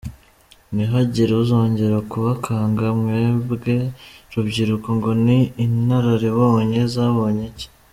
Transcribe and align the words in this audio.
–Ntihagire 0.73 1.31
uzongera 1.43 1.97
kubakanga 2.11 2.85
mwebwe 2.99 3.75
Rubyiruko 4.33 4.87
ngo 4.97 5.11
ni 5.25 5.39
“inararibonye” 5.65 6.79
zabonye 6.95 7.43
iki? 7.51 7.67